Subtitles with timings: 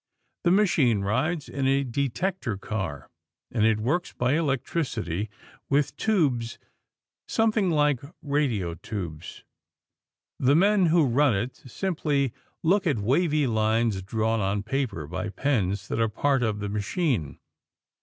[0.45, 3.07] The machine rides in a detector car,
[3.51, 5.29] and it works by electricity
[5.69, 6.57] with tubes
[7.27, 9.43] something like radio tubes.
[10.39, 12.33] The men who run it simply
[12.63, 17.37] look at wavy lines drawn on paper by pens that are part of the machine.